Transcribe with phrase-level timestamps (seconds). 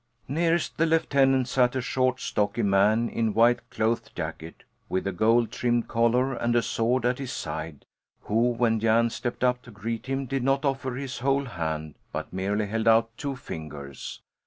[0.27, 5.11] Nearest the lieutenant sat a short, stocky man in a white cloth jacket, with a
[5.11, 7.85] gold trimmed collar, and a sword at his side,
[8.21, 12.33] who, when Jan stepped up to greet him did not offer his whole hand, but
[12.33, 14.23] merely held out two fingers.